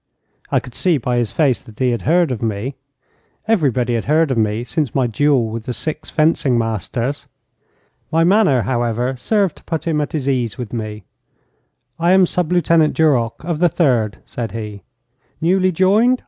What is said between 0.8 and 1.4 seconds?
by his